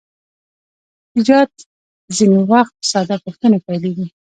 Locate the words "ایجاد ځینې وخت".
1.15-2.73